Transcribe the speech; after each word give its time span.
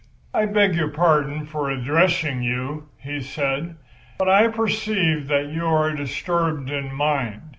"I 0.33 0.47
beg 0.47 0.73
your 0.73 0.87
pardon 0.87 1.45
for 1.45 1.69
addressing 1.69 2.41
you," 2.41 2.89
he 2.97 3.21
said, 3.21 3.75
"but 4.17 4.27
I 4.27 4.47
perceive 4.47 5.27
that 5.27 5.49
you 5.49 5.67
are 5.67 5.91
disturbed 5.93 6.71
in 6.71 6.91
mind. 6.91 7.43